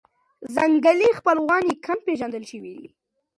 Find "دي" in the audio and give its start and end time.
2.77-2.87